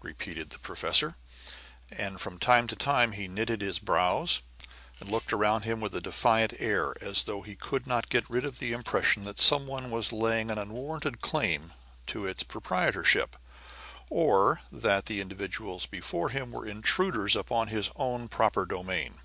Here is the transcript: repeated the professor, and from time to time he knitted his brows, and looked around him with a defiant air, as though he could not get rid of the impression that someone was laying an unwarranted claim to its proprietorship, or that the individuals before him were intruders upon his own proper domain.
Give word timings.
repeated 0.00 0.48
the 0.48 0.58
professor, 0.58 1.16
and 1.90 2.18
from 2.18 2.38
time 2.38 2.66
to 2.66 2.74
time 2.74 3.12
he 3.12 3.28
knitted 3.28 3.60
his 3.60 3.78
brows, 3.78 4.40
and 4.98 5.10
looked 5.10 5.34
around 5.34 5.64
him 5.64 5.82
with 5.82 5.94
a 5.94 6.00
defiant 6.00 6.54
air, 6.58 6.94
as 7.02 7.24
though 7.24 7.42
he 7.42 7.54
could 7.54 7.86
not 7.86 8.08
get 8.08 8.30
rid 8.30 8.42
of 8.46 8.58
the 8.58 8.72
impression 8.72 9.24
that 9.24 9.38
someone 9.38 9.90
was 9.90 10.10
laying 10.10 10.50
an 10.50 10.56
unwarranted 10.56 11.20
claim 11.20 11.74
to 12.06 12.24
its 12.24 12.42
proprietorship, 12.42 13.36
or 14.08 14.62
that 14.72 15.04
the 15.04 15.20
individuals 15.20 15.84
before 15.84 16.30
him 16.30 16.50
were 16.52 16.66
intruders 16.66 17.36
upon 17.36 17.68
his 17.68 17.90
own 17.94 18.28
proper 18.28 18.64
domain. 18.64 19.20